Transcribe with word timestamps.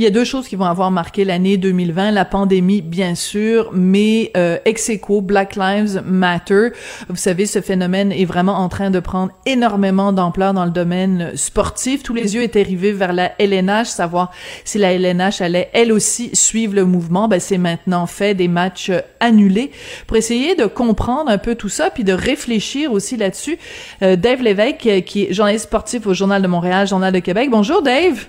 Il 0.00 0.04
y 0.04 0.06
a 0.06 0.10
deux 0.10 0.24
choses 0.24 0.48
qui 0.48 0.56
vont 0.56 0.64
avoir 0.64 0.90
marqué 0.90 1.26
l'année 1.26 1.58
2020, 1.58 2.12
la 2.12 2.24
pandémie 2.24 2.80
bien 2.80 3.14
sûr, 3.14 3.68
mais 3.74 4.30
euh, 4.34 4.56
ex 4.64 4.88
aequo, 4.88 5.20
Black 5.20 5.56
Lives 5.56 6.02
Matter. 6.06 6.70
Vous 7.10 7.16
savez, 7.16 7.44
ce 7.44 7.60
phénomène 7.60 8.10
est 8.10 8.24
vraiment 8.24 8.54
en 8.60 8.70
train 8.70 8.90
de 8.90 8.98
prendre 8.98 9.30
énormément 9.44 10.14
d'ampleur 10.14 10.54
dans 10.54 10.64
le 10.64 10.70
domaine 10.70 11.32
sportif. 11.36 12.02
Tous 12.02 12.14
les 12.14 12.34
yeux 12.34 12.42
étaient 12.42 12.62
rivés 12.62 12.92
vers 12.92 13.12
la 13.12 13.32
LNH, 13.38 13.88
savoir 13.88 14.30
si 14.64 14.78
la 14.78 14.94
LNH 14.94 15.42
allait 15.42 15.68
elle 15.74 15.92
aussi 15.92 16.30
suivre 16.32 16.74
le 16.74 16.86
mouvement. 16.86 17.28
Ben, 17.28 17.38
c'est 17.38 17.58
maintenant 17.58 18.06
fait, 18.06 18.34
des 18.34 18.48
matchs 18.48 18.90
annulés. 19.20 19.70
Pour 20.06 20.16
essayer 20.16 20.54
de 20.54 20.64
comprendre 20.64 21.30
un 21.30 21.36
peu 21.36 21.56
tout 21.56 21.68
ça, 21.68 21.90
puis 21.90 22.04
de 22.04 22.14
réfléchir 22.14 22.90
aussi 22.90 23.18
là-dessus, 23.18 23.58
euh, 24.00 24.16
Dave 24.16 24.40
Lévesque, 24.40 24.78
qui 25.04 25.24
est 25.24 25.34
journaliste 25.34 25.64
sportif 25.64 26.06
au 26.06 26.14
Journal 26.14 26.40
de 26.40 26.48
Montréal, 26.48 26.88
Journal 26.88 27.12
de 27.12 27.18
Québec. 27.18 27.50
Bonjour 27.50 27.82
Dave. 27.82 28.28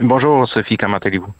Bonjour 0.00 0.48
Sophie, 0.48 0.76
comment 0.76 0.98
allez-vous? 0.98 1.32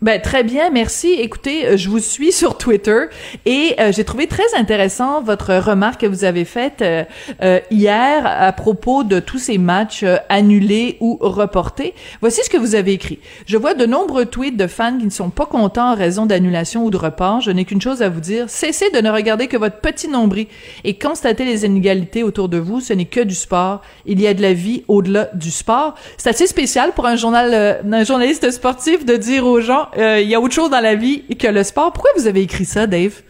Ben, 0.00 0.20
très 0.22 0.44
bien, 0.44 0.70
merci. 0.70 1.14
Écoutez, 1.14 1.66
euh, 1.66 1.76
je 1.76 1.88
vous 1.88 1.98
suis 1.98 2.30
sur 2.30 2.56
Twitter 2.56 3.06
et 3.46 3.74
euh, 3.80 3.90
j'ai 3.90 4.04
trouvé 4.04 4.28
très 4.28 4.54
intéressant 4.56 5.22
votre 5.22 5.56
remarque 5.56 6.02
que 6.02 6.06
vous 6.06 6.22
avez 6.22 6.44
faite 6.44 6.82
euh, 6.82 7.60
hier 7.72 8.24
à 8.24 8.52
propos 8.52 9.02
de 9.02 9.18
tous 9.18 9.38
ces 9.38 9.58
matchs 9.58 10.04
annulés 10.28 10.98
ou 11.00 11.18
reportés. 11.20 11.94
Voici 12.20 12.44
ce 12.44 12.48
que 12.48 12.56
vous 12.56 12.76
avez 12.76 12.92
écrit. 12.92 13.18
Je 13.46 13.56
vois 13.56 13.74
de 13.74 13.86
nombreux 13.86 14.26
tweets 14.26 14.56
de 14.56 14.68
fans 14.68 14.96
qui 14.96 15.04
ne 15.04 15.10
sont 15.10 15.30
pas 15.30 15.46
contents 15.46 15.90
en 15.90 15.94
raison 15.96 16.26
d'annulation 16.26 16.84
ou 16.84 16.90
de 16.90 16.96
report. 16.96 17.40
Je 17.40 17.50
n'ai 17.50 17.64
qu'une 17.64 17.82
chose 17.82 18.00
à 18.00 18.08
vous 18.08 18.20
dire. 18.20 18.48
Cessez 18.48 18.90
de 18.90 19.00
ne 19.00 19.10
regarder 19.10 19.48
que 19.48 19.56
votre 19.56 19.80
petit 19.80 20.06
nombril 20.06 20.46
et 20.84 20.96
constatez 20.96 21.44
les 21.44 21.64
inégalités 21.66 22.22
autour 22.22 22.48
de 22.48 22.58
vous. 22.58 22.80
Ce 22.80 22.92
n'est 22.92 23.04
que 23.04 23.20
du 23.20 23.34
sport. 23.34 23.82
Il 24.06 24.20
y 24.20 24.28
a 24.28 24.34
de 24.34 24.42
la 24.42 24.52
vie 24.52 24.84
au-delà 24.86 25.28
du 25.34 25.50
sport. 25.50 25.96
C'est 26.18 26.30
assez 26.30 26.46
spécial 26.46 26.92
pour 26.92 27.06
un 27.06 27.16
journal, 27.16 27.82
un 27.90 28.04
journaliste 28.04 28.52
sportif 28.52 29.04
de 29.04 29.16
dire 29.16 29.44
aux 29.44 29.60
gens 29.60 29.87
euh, 29.96 30.20
il 30.20 30.28
y 30.28 30.34
a 30.34 30.40
autre 30.40 30.54
chose 30.54 30.70
dans 30.70 30.80
la 30.80 30.94
vie 30.94 31.24
que 31.38 31.48
le 31.48 31.62
sport. 31.62 31.92
Pourquoi 31.92 32.10
vous 32.16 32.26
avez 32.26 32.42
écrit 32.42 32.64
ça, 32.64 32.86
Dave? 32.86 33.22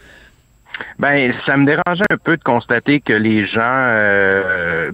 Ben, 0.97 1.33
ça 1.45 1.57
me 1.57 1.65
dérangeait 1.65 2.05
un 2.09 2.17
peu 2.17 2.37
de 2.37 2.43
constater 2.43 2.99
que 2.99 3.13
les 3.13 3.45
gens, 3.45 3.61
euh, 3.63 4.91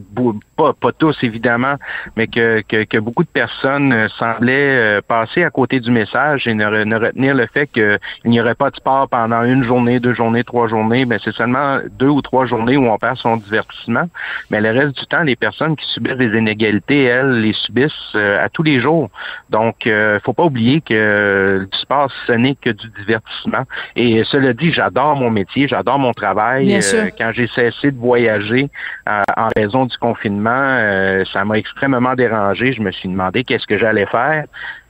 pas, 0.56 0.74
tous 0.98 1.18
évidemment, 1.24 1.76
mais 2.16 2.28
que, 2.28 3.00
beaucoup 3.00 3.24
de 3.24 3.30
personnes 3.30 3.92
euh, 3.92 4.08
semblaient 4.18 4.98
euh, 4.98 5.02
passer 5.06 5.44
à 5.44 5.50
côté 5.50 5.80
du 5.80 5.92
message 5.92 6.48
et 6.48 6.54
ne, 6.54 6.84
ne 6.84 6.96
retenir 6.96 7.36
le 7.36 7.46
fait 7.48 7.68
qu'il 7.68 8.00
n'y 8.26 8.40
aurait 8.40 8.56
pas 8.56 8.70
de 8.70 8.76
sport 8.76 9.10
pendant 9.10 9.44
une 9.44 9.64
journée, 9.64 10.00
deux 10.00 10.14
journées, 10.14 10.44
trois 10.44 10.68
journées. 10.68 11.06
Ben, 11.06 11.20
c'est 11.24 11.34
seulement 11.34 11.80
deux 12.00 12.08
ou 12.08 12.22
trois 12.22 12.46
journées 12.46 12.78
où 12.78 12.86
on 12.86 12.98
perd 12.98 13.18
son 13.18 13.38
divertissement. 13.38 14.10
Mais 14.50 14.62
le 14.62 14.72
reste 14.72 14.98
du 14.98 15.06
temps, 15.08 15.24
les 15.24 15.36
personnes 15.36 15.76
qui 15.76 15.86
subissent 15.94 16.18
des 16.18 16.38
inégalités, 16.38 17.04
elles, 17.04 17.42
les 17.42 17.54
subissent 17.54 18.16
euh, 18.16 18.44
à 18.44 18.50
tous 18.50 18.64
les 18.64 18.80
jours. 18.80 19.10
Donc, 19.50 19.88
euh, 19.88 20.20
faut 20.24 20.34
pas 20.34 20.44
oublier 20.44 20.82
que 20.82 21.68
du 21.72 21.78
sport, 21.78 22.12
ce 22.28 22.34
n'est 22.34 22.56
que 22.56 22.70
du 22.70 22.88
divertissement. 23.00 23.64
Et 23.96 24.24
cela 24.26 24.54
dit, 24.54 24.72
j'adore 24.72 25.16
mon 25.16 25.30
métier, 25.30 25.68
j'adore 25.76 26.00
mon 26.00 26.14
travail. 26.14 26.80
quand 27.18 27.32
j'ai 27.34 27.48
cessé 27.48 27.92
de 27.92 27.98
voyager 27.98 28.70
en 29.06 29.50
raison 29.56 29.86
du 29.86 29.98
confinement, 29.98 30.50
euh, 30.52 31.24
ça 31.32 31.44
m'a 31.44 31.58
extrêmement 31.58 32.16
dérangé. 32.16 32.74
Je 32.74 32.82
me 32.82 32.92
suis 32.92 33.10
demandé 33.10 33.44
qu'est-ce 33.44 33.68
que 33.68 33.78
j'allais 33.78 34.06
faire. 34.06 34.46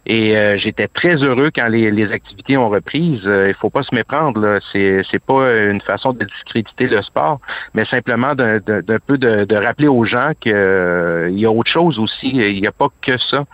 Et 0.07 0.37
euh, 0.37 0.55
j'étais 0.57 0.87
très 0.87 1.15
heureux 1.15 1.49
quand 1.55 1.67
les, 1.67 2.11
activités 2.11 2.57
ont 2.57 2.69
reprise. 2.69 3.21
Euh, 3.25 3.47
il 3.47 3.55
faut 3.55 3.71
pas 3.71 3.81
se 3.81 3.95
méprendre. 3.95 4.39
Là. 4.39 4.59
C'est, 4.71 5.01
c'est 5.09 5.23
pas 5.23 5.51
une 5.63 5.81
façon 5.81 6.13
de 6.13 6.23
discréditer 6.23 6.85
le 6.85 7.01
sport, 7.01 7.39
mais 7.73 7.85
simplement 7.85 8.35
d'un, 8.35 8.59
peu 9.07 9.17
de, 9.17 9.45
de, 9.45 9.55
rappeler 9.55 9.87
aux 9.87 10.05
gens 10.05 10.31
qu'il 10.39 10.51
y 10.51 11.45
a 11.45 11.51
autre 11.51 11.71
chose 11.71 11.97
aussi. 11.97 12.29
Il 12.29 12.61
n'y 12.61 12.67
a 12.67 12.71
pas 12.71 12.89
que 13.01 13.17
ça. 13.17 13.45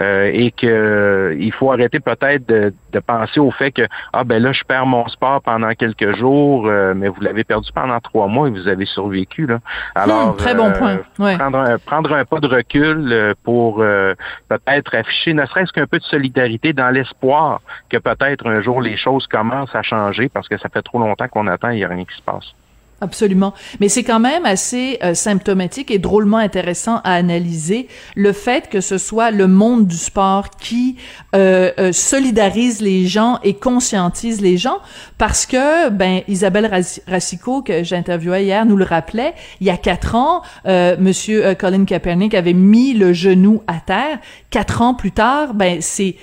Euh, 0.00 0.30
et 0.32 0.52
que 0.52 0.66
euh, 0.66 1.36
il 1.40 1.52
faut 1.52 1.72
arrêter 1.72 1.98
peut-être 1.98 2.48
de, 2.48 2.72
de, 2.92 2.98
penser 3.00 3.40
au 3.40 3.50
fait 3.50 3.72
que 3.72 3.82
ah 4.12 4.22
ben 4.22 4.40
là 4.40 4.52
je 4.52 4.62
perds 4.62 4.86
mon 4.86 5.08
sport 5.08 5.42
pendant 5.42 5.70
quelques 5.72 6.16
jours, 6.16 6.68
euh, 6.68 6.94
mais 6.94 7.08
vous 7.08 7.20
l'avez 7.20 7.42
perdu 7.42 7.72
pendant 7.74 7.98
trois 7.98 8.28
mois 8.28 8.46
et 8.46 8.52
vous 8.52 8.68
avez 8.68 8.86
survécu 8.86 9.46
là. 9.46 9.58
Alors 9.96 10.36
très 10.36 10.54
bon 10.54 10.70
point. 10.70 10.98
Prendre 11.16 11.58
un, 11.58 11.78
prendre 11.78 12.12
un 12.12 12.24
pas 12.24 12.38
de 12.38 12.46
recul 12.46 13.34
pour 13.42 13.78
peut-être 13.78 14.94
afficher 14.94 15.34
ne 15.34 15.44
serait-ce 15.46 15.72
qu'un 15.72 15.86
peu 15.86 15.98
de 15.98 16.04
solidarité 16.04 16.72
dans 16.72 16.90
l'espoir 16.90 17.60
que 17.90 17.96
peut-être 17.96 18.46
un 18.46 18.60
jour 18.60 18.80
les 18.80 18.96
choses 18.96 19.26
commencent 19.26 19.74
à 19.74 19.82
changer 19.82 20.28
parce 20.28 20.46
que 20.46 20.58
ça 20.58 20.68
fait 20.68 20.82
trop 20.82 21.00
longtemps 21.00 21.26
qu'on 21.26 21.48
attend, 21.48 21.70
il 21.70 21.76
n'y 21.78 21.84
a 21.84 21.88
rien 21.88 22.04
qui 22.04 22.16
se 22.16 22.22
passe. 22.22 22.54
Absolument. 23.00 23.54
Mais 23.78 23.88
c'est 23.88 24.02
quand 24.02 24.18
même 24.18 24.44
assez 24.44 24.98
euh, 25.04 25.14
symptomatique 25.14 25.92
et 25.92 25.98
drôlement 25.98 26.38
intéressant 26.38 26.96
à 27.04 27.14
analyser 27.14 27.86
le 28.16 28.32
fait 28.32 28.68
que 28.68 28.80
ce 28.80 28.98
soit 28.98 29.30
le 29.30 29.46
monde 29.46 29.86
du 29.86 29.96
sport 29.96 30.50
qui 30.50 30.96
euh, 31.36 31.70
euh 31.78 31.92
solidarise 31.92 32.80
les 32.80 33.06
gens 33.06 33.38
et 33.44 33.54
conscientise 33.54 34.40
les 34.40 34.56
gens 34.56 34.78
parce 35.16 35.46
que, 35.46 35.90
ben, 35.90 36.22
Isabelle 36.26 36.68
Racicot, 37.06 37.62
que 37.62 37.84
j'interviewais 37.84 38.44
hier, 38.44 38.66
nous 38.66 38.76
le 38.76 38.84
rappelait, 38.84 39.34
il 39.60 39.68
y 39.68 39.70
a 39.70 39.76
quatre 39.76 40.16
ans, 40.16 40.42
euh, 40.66 40.96
Monsieur 40.98 41.54
Colin 41.54 41.84
Kaepernick 41.84 42.34
avait 42.34 42.52
mis 42.52 42.94
le 42.94 43.12
genou 43.12 43.62
à 43.68 43.74
terre. 43.74 44.18
Quatre 44.50 44.82
ans 44.82 44.94
plus 44.94 45.12
tard, 45.12 45.54
ben, 45.54 45.80
c'est 45.80 46.16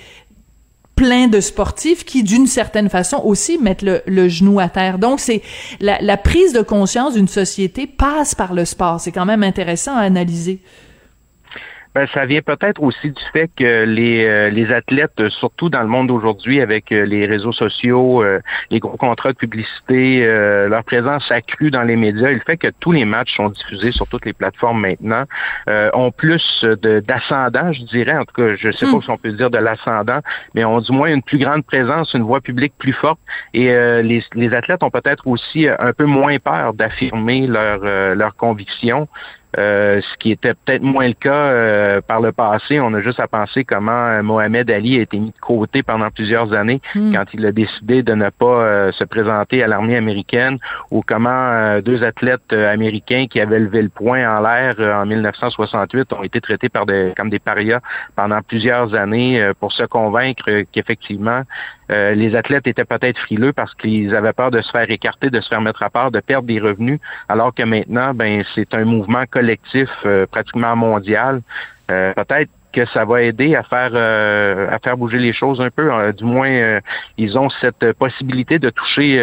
plein 0.96 1.28
de 1.28 1.40
sportifs 1.40 2.04
qui, 2.04 2.22
d'une 2.22 2.46
certaine 2.46 2.88
façon, 2.88 3.20
aussi 3.22 3.58
mettent 3.58 3.84
le, 3.84 4.28
genou 4.28 4.58
à 4.58 4.68
terre. 4.68 4.98
Donc, 4.98 5.20
c'est 5.20 5.42
la, 5.78 6.00
la 6.00 6.16
prise 6.16 6.52
de 6.54 6.62
conscience 6.62 7.14
d'une 7.14 7.28
société 7.28 7.86
passe 7.86 8.34
par 8.34 8.54
le 8.54 8.64
sport. 8.64 8.98
C'est 8.98 9.12
quand 9.12 9.26
même 9.26 9.42
intéressant 9.42 9.94
à 9.94 10.00
analyser. 10.00 10.60
Ben, 11.96 12.06
ça 12.12 12.26
vient 12.26 12.42
peut-être 12.42 12.82
aussi 12.82 13.10
du 13.10 13.22
fait 13.32 13.50
que 13.56 13.84
les, 13.84 14.26
euh, 14.26 14.50
les 14.50 14.70
athlètes, 14.70 15.30
surtout 15.30 15.70
dans 15.70 15.80
le 15.80 15.88
monde 15.88 16.08
d'aujourd'hui, 16.08 16.60
avec 16.60 16.92
euh, 16.92 17.06
les 17.06 17.24
réseaux 17.24 17.52
sociaux, 17.52 18.22
euh, 18.22 18.38
les 18.70 18.80
gros 18.80 18.98
contrats 18.98 19.32
de 19.32 19.38
publicité, 19.38 20.26
leur 20.68 20.84
présence 20.84 21.24
accrue 21.32 21.70
dans 21.70 21.84
les 21.84 21.96
médias, 21.96 22.28
et 22.28 22.34
le 22.34 22.40
fait 22.40 22.58
que 22.58 22.68
tous 22.80 22.92
les 22.92 23.06
matchs 23.06 23.34
sont 23.34 23.48
diffusés 23.48 23.92
sur 23.92 24.06
toutes 24.08 24.26
les 24.26 24.34
plateformes 24.34 24.78
maintenant, 24.78 25.24
ont 25.94 26.10
plus 26.10 26.66
d'ascendant, 27.06 27.72
je 27.72 27.82
dirais. 27.84 28.18
En 28.18 28.26
tout 28.26 28.34
cas, 28.34 28.56
je 28.56 28.70
sais 28.72 28.84
pas 28.84 28.92
hmm. 28.92 29.02
si 29.02 29.10
on 29.10 29.16
peut 29.16 29.32
dire 29.32 29.48
de 29.48 29.58
l'ascendant, 29.58 30.20
mais 30.54 30.66
ont 30.66 30.80
du 30.82 30.92
moins 30.92 31.08
une 31.08 31.22
plus 31.22 31.38
grande 31.38 31.64
présence, 31.64 32.12
une 32.12 32.24
voix 32.24 32.42
publique 32.42 32.74
plus 32.78 32.92
forte. 32.92 33.20
Et 33.54 33.68
les, 34.02 34.22
les 34.34 34.54
athlètes 34.54 34.82
ont 34.82 34.90
peut-être 34.90 35.26
aussi 35.26 35.66
un 35.66 35.92
peu 35.94 36.04
moins 36.04 36.38
peur 36.38 36.74
d'affirmer 36.74 37.46
leurs 37.46 38.14
leur 38.14 38.36
convictions. 38.36 39.08
Euh, 39.58 40.02
ce 40.02 40.18
qui 40.18 40.32
était 40.32 40.52
peut-être 40.52 40.82
moins 40.82 41.08
le 41.08 41.14
cas 41.14 41.32
euh, 41.32 42.00
par 42.02 42.20
le 42.20 42.32
passé. 42.32 42.78
On 42.78 42.92
a 42.92 43.00
juste 43.00 43.20
à 43.20 43.26
penser 43.26 43.64
comment 43.64 43.90
euh, 43.92 44.22
Mohamed 44.22 44.70
Ali 44.70 44.98
a 44.98 45.02
été 45.02 45.18
mis 45.18 45.30
de 45.30 45.40
côté 45.40 45.82
pendant 45.82 46.10
plusieurs 46.10 46.52
années 46.52 46.82
hmm. 46.94 47.14
quand 47.14 47.24
il 47.32 47.46
a 47.46 47.52
décidé 47.52 48.02
de 48.02 48.12
ne 48.12 48.28
pas 48.28 48.92
se 48.92 49.04
présenter 49.04 49.62
à 49.62 49.66
l'armée 49.66 49.96
américaine 49.96 50.58
ou 50.90 51.02
comment 51.06 51.80
deux 51.80 52.02
athlètes 52.02 52.52
américains 52.52 53.26
qui 53.28 53.40
avaient 53.40 53.58
levé 53.58 53.82
le 53.82 53.88
poing 53.88 54.28
en 54.28 54.40
l'air 54.40 54.74
en 54.78 55.06
1968 55.06 56.12
ont 56.12 56.22
été 56.22 56.40
traités 56.40 56.68
par 56.68 56.86
des, 56.86 57.12
comme 57.16 57.30
des 57.30 57.38
parias 57.38 57.80
pendant 58.14 58.40
plusieurs 58.42 58.94
années 58.94 59.50
pour 59.60 59.72
se 59.72 59.84
convaincre 59.84 60.62
qu'effectivement 60.72 61.42
les 61.88 62.34
athlètes 62.34 62.66
étaient 62.66 62.84
peut-être 62.84 63.18
frileux 63.18 63.52
parce 63.52 63.74
qu'ils 63.74 64.14
avaient 64.14 64.32
peur 64.32 64.50
de 64.50 64.60
se 64.60 64.70
faire 64.70 64.90
écarter, 64.90 65.30
de 65.30 65.40
se 65.40 65.48
faire 65.48 65.60
mettre 65.60 65.82
à 65.82 65.90
part, 65.90 66.10
de 66.10 66.20
perdre 66.20 66.48
des 66.48 66.58
revenus, 66.58 66.98
alors 67.28 67.54
que 67.54 67.62
maintenant, 67.62 68.12
ben 68.12 68.42
c'est 68.54 68.74
un 68.74 68.84
mouvement 68.84 69.24
collectif 69.30 69.45
euh, 70.04 70.26
pratiquement 70.26 70.76
mondial. 70.76 71.42
Euh, 71.90 72.12
peut-être 72.14 72.50
que 72.72 72.84
ça 72.86 73.04
va 73.04 73.22
aider 73.22 73.54
à 73.54 73.62
faire 73.62 73.92
euh, 73.94 74.68
à 74.70 74.78
faire 74.78 74.96
bouger 74.96 75.18
les 75.18 75.32
choses 75.32 75.60
un 75.60 75.70
peu. 75.70 76.12
du 76.12 76.24
moins, 76.24 76.80
ils 77.16 77.38
ont 77.38 77.48
cette 77.48 77.92
possibilité 77.92 78.58
de 78.58 78.68
toucher 78.68 79.18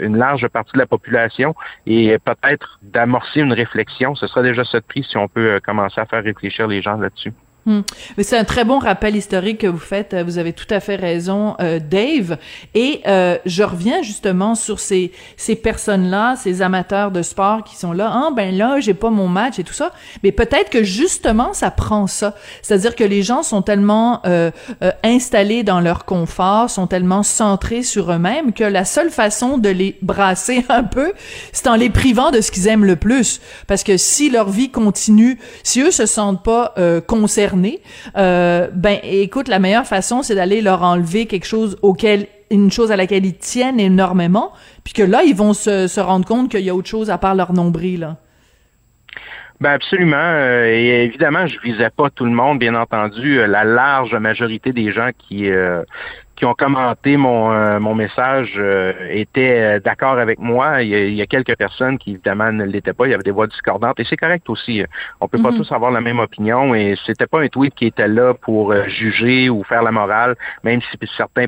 une 0.00 0.16
large 0.16 0.48
partie 0.48 0.72
de 0.72 0.78
la 0.78 0.86
population 0.86 1.54
et 1.86 2.18
peut-être 2.18 2.80
d'amorcer 2.82 3.40
une 3.40 3.52
réflexion. 3.52 4.16
Ce 4.16 4.26
sera 4.26 4.42
déjà 4.42 4.64
ce 4.64 4.78
prix 4.78 5.04
si 5.04 5.16
on 5.16 5.28
peut 5.28 5.60
commencer 5.64 6.00
à 6.00 6.06
faire 6.06 6.24
réfléchir 6.24 6.66
les 6.66 6.82
gens 6.82 6.96
là-dessus. 6.96 7.32
Hmm. 7.64 7.82
Mais 8.16 8.24
c'est 8.24 8.36
un 8.36 8.42
très 8.42 8.64
bon 8.64 8.80
rappel 8.80 9.14
historique 9.14 9.58
que 9.58 9.68
vous 9.68 9.78
faites. 9.78 10.16
Vous 10.16 10.38
avez 10.38 10.52
tout 10.52 10.66
à 10.70 10.80
fait 10.80 10.96
raison, 10.96 11.54
euh, 11.60 11.78
Dave. 11.78 12.36
Et 12.74 13.02
euh, 13.06 13.38
je 13.46 13.62
reviens 13.62 14.02
justement 14.02 14.56
sur 14.56 14.80
ces 14.80 15.12
ces 15.36 15.54
personnes-là, 15.54 16.34
ces 16.36 16.60
amateurs 16.60 17.12
de 17.12 17.22
sport 17.22 17.62
qui 17.62 17.76
sont 17.76 17.92
là. 17.92 18.10
Ah 18.12 18.30
ben 18.34 18.56
là, 18.56 18.80
j'ai 18.80 18.94
pas 18.94 19.10
mon 19.10 19.28
match 19.28 19.60
et 19.60 19.64
tout 19.64 19.72
ça. 19.74 19.92
Mais 20.24 20.32
peut-être 20.32 20.70
que 20.70 20.82
justement, 20.82 21.52
ça 21.52 21.70
prend 21.70 22.08
ça. 22.08 22.34
C'est-à-dire 22.62 22.96
que 22.96 23.04
les 23.04 23.22
gens 23.22 23.44
sont 23.44 23.62
tellement 23.62 24.20
euh, 24.26 24.50
euh 24.82 24.90
installés 25.04 25.62
dans 25.62 25.80
leur 25.80 26.04
confort, 26.04 26.68
sont 26.68 26.86
tellement 26.86 27.22
centrés 27.22 27.82
sur 27.82 28.10
eux-mêmes 28.12 28.52
que 28.52 28.64
la 28.64 28.84
seule 28.84 29.10
façon 29.10 29.58
de 29.58 29.68
les 29.68 29.98
brasser 30.02 30.64
un 30.68 30.82
peu, 30.82 31.12
c'est 31.52 31.68
en 31.68 31.76
les 31.76 31.90
privant 31.90 32.32
de 32.32 32.40
ce 32.40 32.50
qu'ils 32.50 32.66
aiment 32.66 32.84
le 32.84 32.96
plus. 32.96 33.40
Parce 33.68 33.84
que 33.84 33.96
si 33.96 34.30
leur 34.30 34.50
vie 34.50 34.70
continue, 34.70 35.38
si 35.62 35.80
eux 35.80 35.92
se 35.92 36.06
sentent 36.06 36.42
pas 36.42 36.74
euh, 36.78 37.00
concernés 37.52 37.80
euh, 38.16 38.68
ben 38.72 38.98
écoute, 39.02 39.48
la 39.48 39.58
meilleure 39.58 39.86
façon, 39.86 40.22
c'est 40.22 40.34
d'aller 40.34 40.60
leur 40.60 40.82
enlever 40.82 41.26
quelque 41.26 41.46
chose 41.46 41.76
auquel 41.82 42.26
une 42.50 42.70
chose 42.70 42.92
à 42.92 42.96
laquelle 42.96 43.24
ils 43.24 43.36
tiennent 43.36 43.80
énormément, 43.80 44.52
puis 44.84 44.92
que 44.92 45.02
là, 45.02 45.22
ils 45.24 45.34
vont 45.34 45.54
se, 45.54 45.86
se 45.86 46.00
rendre 46.00 46.26
compte 46.26 46.50
qu'il 46.50 46.60
y 46.60 46.70
a 46.70 46.74
autre 46.74 46.88
chose 46.88 47.10
à 47.10 47.16
part 47.16 47.34
leur 47.34 47.52
nombril. 47.52 48.00
Là. 48.00 48.16
Ben 49.60 49.70
absolument. 49.70 50.34
et 50.66 51.04
évidemment, 51.04 51.46
je 51.46 51.58
visais 51.60 51.90
pas 51.90 52.10
tout 52.10 52.24
le 52.24 52.32
monde, 52.32 52.58
bien 52.58 52.74
entendu. 52.74 53.38
La 53.46 53.64
large 53.64 54.14
majorité 54.14 54.72
des 54.72 54.92
gens 54.92 55.10
qui 55.16 55.48
qui 56.36 56.44
ont 56.44 56.54
commenté 56.54 57.16
mon, 57.16 57.52
euh, 57.52 57.78
mon 57.78 57.94
message 57.94 58.54
euh, 58.56 58.92
étaient 59.10 59.60
euh, 59.76 59.80
d'accord 59.80 60.18
avec 60.18 60.38
moi. 60.38 60.82
Il 60.82 61.14
y, 61.14 61.22
a, 61.22 61.26
quelques 61.26 61.56
personnes 61.56 61.98
qui 61.98 62.12
évidemment 62.12 62.50
ne 62.52 62.64
l'étaient 62.64 62.92
pas. 62.92 63.06
Il 63.06 63.10
y 63.10 63.14
avait 63.14 63.22
des 63.22 63.30
voix 63.30 63.46
discordantes 63.46 64.00
et 64.00 64.04
c'est 64.04 64.16
correct 64.16 64.48
aussi. 64.48 64.82
On 65.20 65.28
peut 65.28 65.40
pas 65.40 65.50
mhm. 65.50 65.58
tous 65.58 65.72
avoir 65.72 65.90
la 65.90 66.00
même 66.00 66.18
opinion 66.18 66.74
et 66.74 66.96
c'était 67.06 67.26
pas 67.26 67.40
un 67.40 67.48
tweet 67.48 67.74
qui 67.74 67.86
était 67.86 68.08
là 68.08 68.34
pour 68.34 68.74
juger 68.88 69.50
ou 69.50 69.62
faire 69.64 69.82
la 69.82 69.92
morale, 69.92 70.34
même 70.64 70.80
si 70.80 70.98
certains 71.16 71.46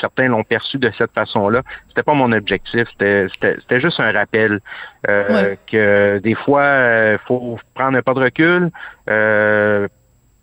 certains 0.00 0.28
l'ont 0.28 0.44
perçu 0.44 0.78
de 0.78 0.90
cette 0.96 1.12
façon-là. 1.12 1.62
C'était 1.88 2.02
pas 2.02 2.14
mon 2.14 2.30
objectif. 2.32 2.86
C'était 2.98 3.80
juste 3.80 4.00
un 4.00 4.12
rappel 4.12 4.60
que 5.04 6.18
des 6.18 6.34
fois 6.34 7.12
il 7.12 7.18
faut 7.26 7.58
prendre 7.74 7.98
un 7.98 8.02
pas 8.02 8.14
de 8.14 8.20
recul 8.20 8.70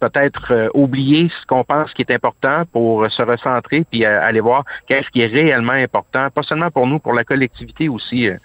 peut-être 0.09 0.51
euh, 0.51 0.69
oublier 0.73 1.29
ce 1.29 1.45
qu'on 1.47 1.63
pense 1.63 1.93
qui 1.93 2.01
est 2.01 2.11
important 2.11 2.63
pour 2.71 3.09
se 3.09 3.21
recentrer 3.21 3.85
puis 3.89 4.05
euh, 4.05 4.21
aller 4.21 4.39
voir 4.39 4.63
qu'est-ce 4.87 5.09
qui 5.09 5.21
est 5.21 5.27
réellement 5.27 5.73
important, 5.73 6.29
pas 6.29 6.43
seulement 6.43 6.71
pour 6.71 6.87
nous, 6.87 6.99
pour 6.99 7.13
la 7.13 7.23
collectivité 7.23 7.89
aussi. 7.89 8.27
Euh, 8.27 8.37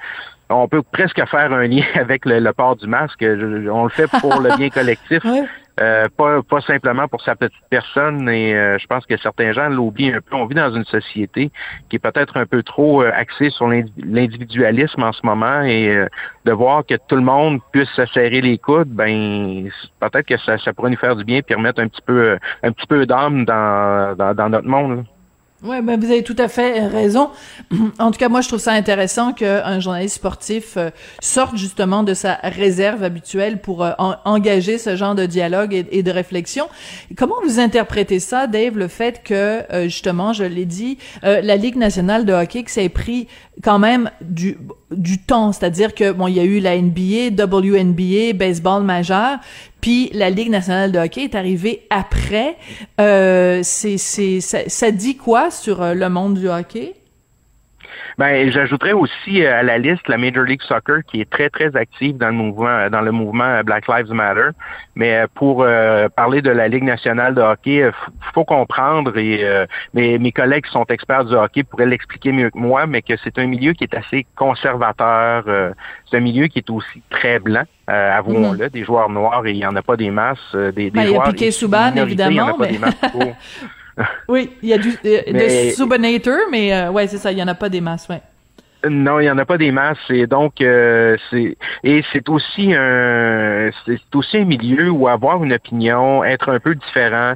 on 0.49 0.67
peut 0.67 0.83
presque 0.83 1.25
faire 1.27 1.53
un 1.53 1.67
lien 1.67 1.85
avec 1.95 2.25
le, 2.25 2.53
port 2.53 2.77
du 2.77 2.87
masque. 2.87 3.23
on 3.23 3.85
le 3.85 3.91
fait 3.91 4.11
pour 4.21 4.41
le 4.41 4.57
bien 4.57 4.71
collectif. 4.71 5.23
Euh, 5.81 6.09
pas, 6.15 6.43
pas 6.43 6.61
simplement 6.61 7.09
pour 7.09 7.23
sa 7.23 7.37
petite 7.37 7.65
personne. 7.71 8.29
Et 8.29 8.55
euh, 8.55 8.79
je 8.79 8.87
pense 8.87 9.07
que 9.07 9.17
certains 9.17 9.53
gens 9.53 9.69
l'oublient 9.69 10.13
un 10.13 10.21
peu. 10.21 10.37
On 10.37 10.45
vit 10.45 10.55
dans 10.55 10.75
une 10.75 10.85
société 10.85 11.51
qui 11.89 11.97
est 11.97 12.01
peut-être 12.01 12.37
un 12.37 12.45
peu 12.45 12.63
trop 12.63 13.03
euh, 13.03 13.11
axée 13.15 13.49
sur 13.51 13.69
l'individualisme 13.69 15.03
en 15.03 15.13
ce 15.13 15.25
moment 15.25 15.63
et 15.63 16.07
de 16.45 16.53
voir 16.53 16.85
que 16.85 16.95
tout 17.09 17.17
le 17.17 17.23
monde 17.23 17.61
puisse 17.73 17.89
se 17.91 18.05
serrer 18.07 18.41
les 18.41 18.59
coudes, 18.59 18.89
ben 18.89 19.71
peut-être 20.01 20.27
que 20.27 20.37
ça, 20.39 20.59
ça 20.59 20.73
pourrait 20.73 20.91
nous 20.91 20.97
faire 20.97 21.17
du 21.17 21.25
bien 21.25 21.39
et 21.39 21.43
permettre 21.43 21.81
un 21.81 21.89
petit 21.89 22.03
peu 22.03 22.39
un 22.63 22.73
petit 22.73 22.87
peu 22.87 23.07
d'âme 23.07 23.45
dans, 23.45 24.17
dans 24.35 24.49
notre 24.49 24.69
monde. 24.69 25.05
Ouais, 25.63 25.83
ben 25.83 26.01
vous 26.01 26.11
avez 26.11 26.23
tout 26.23 26.37
à 26.39 26.49
fait 26.49 26.87
raison. 26.87 27.31
En 27.99 28.11
tout 28.11 28.19
cas, 28.19 28.31
moi, 28.31 28.41
je 28.41 28.49
trouve 28.49 28.61
ça 28.61 28.73
intéressant 28.73 29.33
qu'un 29.35 29.79
journaliste 29.79 30.17
sportif 30.17 30.79
euh, 30.79 30.91
sorte 31.21 31.57
justement 31.57 32.03
de 32.03 32.15
sa 32.15 32.35
réserve 32.43 33.05
habituelle 33.05 33.61
pour 33.61 33.85
euh, 33.85 33.93
engager 34.25 34.79
ce 34.79 34.97
genre 34.97 35.15
de 35.15 35.27
dialogue 35.27 35.87
et, 35.91 36.03
de 36.03 36.11
réflexion. 36.11 36.67
Comment 37.17 37.35
vous 37.45 37.61
interprétez 37.61 38.21
ça, 38.21 38.47
Dave, 38.47 38.79
le 38.79 38.89
fait 38.89 39.23
que 39.23 39.35
euh, 39.71 39.85
justement, 39.85 40.33
je 40.33 40.45
l'ai 40.45 40.65
dit, 40.65 40.97
la 41.23 41.57
Ligue 41.57 41.77
nationale 41.77 42.25
de 42.25 42.33
hockey 42.33 42.63
qui 42.65 42.73
s'est 42.73 42.89
pris 42.89 43.29
quand 43.63 43.79
même 43.79 44.11
du 44.23 44.57
du 44.91 45.19
temps, 45.19 45.53
c'est-à-dire 45.53 45.95
que 45.95 46.11
bon, 46.11 46.27
il 46.27 46.35
y 46.35 46.41
a 46.41 46.45
eu 46.45 46.59
la 46.59 46.77
NBA, 46.77 47.43
WNBA, 47.43 48.33
baseball 48.35 48.83
majeur, 48.83 49.39
puis 49.81 50.11
la 50.13 50.31
Ligue 50.31 50.51
nationale 50.51 50.93
de 50.93 50.99
hockey 50.99 51.25
est 51.25 51.35
arrivée 51.35 51.87
après. 51.91 52.57
Euh, 53.01 53.61
c'est, 53.63 53.99
c'est, 53.99 54.41
ça, 54.41 54.91
dit 54.91 55.17
quoi 55.17 55.51
sur 55.51 55.83
euh, 55.83 55.95
le 55.95 56.09
monde 56.09 56.35
du 56.35 56.49
hockey? 56.49 56.95
Ben, 58.19 58.51
j'ajouterais 58.51 58.93
aussi 58.93 59.45
euh, 59.45 59.61
à 59.61 59.63
la 59.63 59.79
liste 59.79 60.09
la 60.09 60.19
Major 60.19 60.45
League 60.45 60.63
Soccer 60.63 60.99
qui 61.07 61.21
est 61.21 61.31
très 61.31 61.51
très 61.51 61.75
active 61.77 62.17
dans 62.17 62.29
le 62.29 62.35
mouvement 62.35 62.69
euh, 62.69 62.89
dans 62.89 63.01
le 63.01 63.13
mouvement 63.13 63.63
Black 63.63 63.89
Lives 63.89 64.13
Matter. 64.13 64.51
Mais 64.95 65.25
pour 65.35 65.65
parler 66.15 66.43
de 66.43 66.51
la 66.51 66.69
Ligue 66.69 66.83
nationale 66.83 67.35
de 67.35 67.41
hockey, 67.41 67.91
faut 68.35 68.45
comprendre 68.45 69.17
et 69.17 69.43
mes, 69.95 70.19
mes 70.19 70.33
collègues 70.33 70.65
qui 70.65 70.73
sont 70.73 70.85
experts 70.87 71.25
du 71.25 71.35
hockey 71.35 71.63
pourraient 71.63 71.87
l'expliquer 71.87 72.33
mieux 72.33 72.51
que 72.51 72.59
moi, 72.59 72.87
mais 72.87 73.01
que 73.01 73.15
c'est 73.25 73.39
un 73.39 73.47
milieu 73.47 73.73
qui 73.73 73.85
est 73.85 73.95
assez 73.95 74.27
conservateur. 74.37 75.45
c'est 76.11 76.19
un 76.19 76.21
milieu 76.21 76.49
qui 76.49 76.59
est 76.59 76.71
aussi 76.71 77.03
très 77.09 77.39
blanc. 77.39 77.65
Euh, 77.91 78.19
avouons-le, 78.19 78.67
mhm. 78.67 78.71
des 78.71 78.85
joueurs 78.85 79.11
noirs 79.11 79.45
et 79.47 79.51
il 79.51 79.57
n'y 79.57 79.67
en 79.67 79.75
a 79.75 79.83
pas 79.83 79.97
des 79.97 80.11
masses. 80.11 80.39
Euh, 80.55 80.71
des, 80.71 80.91
ben, 80.91 81.03
il 81.03 81.11
y 81.11 81.17
a 81.17 81.23
Piqué 81.23 81.51
Souban, 81.51 81.93
évidemment. 81.97 82.57
mais... 82.59 82.79
oui, 84.29 84.51
il 84.63 84.69
y 84.69 84.73
a 84.73 84.79
du 84.79 84.91
de 84.91 85.71
Subanator, 85.71 86.39
mais 86.51 86.75
euh, 86.75 86.91
ouais, 86.91 87.07
c'est 87.07 87.19
ça, 87.19 87.33
il 87.33 87.37
n'y 87.37 87.43
en 87.43 87.49
a 87.49 87.55
pas 87.55 87.69
des 87.69 87.81
masses, 87.81 88.09
ouais. 88.09 88.21
Non, 88.89 89.21
il 89.21 89.25
n'y 89.25 89.31
en 89.31 89.37
a 89.37 89.45
pas 89.45 89.59
des 89.59 89.73
masses. 89.73 89.99
Et 90.09 90.27
donc, 90.27 90.55
c'est 90.59 91.57
et 91.85 92.03
c'est 92.15 92.29
aussi 92.31 92.73
un 92.73 93.71
c'est 93.85 94.01
aussi 94.15 94.39
un 94.39 94.47
milieu 94.47 94.89
où 94.89 95.07
avoir 95.07 95.45
une 95.45 95.53
opinion, 95.53 96.25
être 96.25 96.49
un 96.49 96.61
peu 96.61 96.75
différent, 96.75 97.35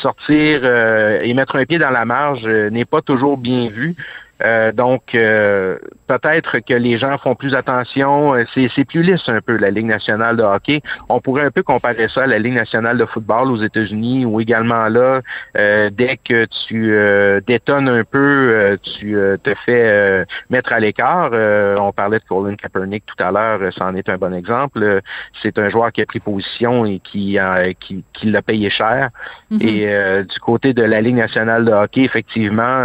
sortir 0.00 0.64
et 0.64 1.34
mettre 1.34 1.56
un 1.56 1.64
pied 1.64 1.78
dans 1.78 1.90
la 1.90 2.04
marge 2.04 2.46
n'est 2.46 2.84
pas 2.84 3.00
toujours 3.02 3.38
bien 3.38 3.70
vu. 3.70 3.96
Euh, 4.42 4.72
donc, 4.72 5.14
euh, 5.14 5.78
peut-être 6.06 6.58
que 6.60 6.74
les 6.74 6.98
gens 6.98 7.18
font 7.18 7.34
plus 7.34 7.54
attention. 7.54 8.34
Euh, 8.34 8.44
c'est 8.54 8.84
plus 8.84 9.02
lisse 9.02 9.28
un 9.28 9.40
peu, 9.40 9.56
la 9.56 9.70
Ligue 9.70 9.86
nationale 9.86 10.36
de 10.36 10.42
hockey. 10.42 10.82
On 11.08 11.20
pourrait 11.20 11.44
un 11.44 11.50
peu 11.50 11.62
comparer 11.62 12.08
ça 12.08 12.22
à 12.22 12.26
la 12.26 12.38
Ligue 12.38 12.54
nationale 12.54 12.96
de 12.98 13.04
football 13.04 13.50
aux 13.50 13.62
États-Unis, 13.62 14.24
où 14.24 14.40
également 14.40 14.88
là, 14.88 15.20
dès 15.54 16.18
que 16.24 16.46
tu 16.66 16.94
détonnes 17.46 17.88
un 17.88 18.04
peu, 18.04 18.78
tu 18.82 19.16
te 19.42 19.54
fais 19.66 20.24
mettre 20.48 20.72
à 20.72 20.80
l'écart. 20.80 21.30
on 21.32 21.92
parlait 21.92 22.18
de 22.18 22.24
Colin 22.24 22.56
Kaepernick 22.56 23.04
tout 23.06 23.22
à 23.22 23.30
l'heure, 23.30 23.72
c'en 23.72 23.94
est 23.94 24.08
un 24.08 24.16
bon 24.16 24.34
exemple. 24.34 25.00
C'est 25.42 25.58
un 25.58 25.68
joueur 25.68 25.92
qui 25.92 26.02
a 26.02 26.06
pris 26.06 26.20
position 26.20 26.86
et 26.86 27.00
qui, 27.00 27.38
qui, 27.80 28.04
qui 28.12 28.30
l'a 28.30 28.42
payé 28.42 28.70
cher. 28.70 29.10
Mm-hmm. 29.52 29.66
Et 29.66 30.24
du 30.24 30.40
côté 30.40 30.72
de 30.72 30.82
la 30.82 31.00
Ligue 31.00 31.16
nationale 31.16 31.64
de 31.64 31.72
hockey, 31.72 32.02
effectivement, 32.02 32.82